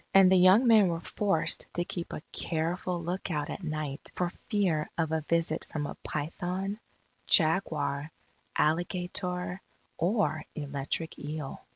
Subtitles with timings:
[0.15, 4.89] And the young men were forced to keep a careful lookout at night for fear
[4.97, 6.79] of a visit from a python,
[7.27, 8.11] jaguar,
[8.57, 9.61] alligator,
[9.99, 11.61] or electric eel.